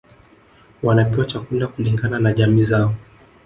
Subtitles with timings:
[0.83, 2.95] Wanapewa chakula kulingana na jamii zao